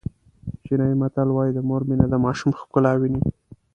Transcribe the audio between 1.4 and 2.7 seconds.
د مور مینه د ماشوم